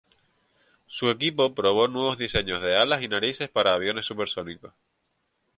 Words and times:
Su 0.87 1.11
equipo 1.11 1.53
probó 1.53 1.87
nuevos 1.87 2.17
diseños 2.17 2.59
de 2.63 2.75
alas 2.75 3.03
y 3.03 3.07
narices 3.07 3.49
para 3.49 3.75
aviones 3.75 4.07
supersónicos. 4.07 4.73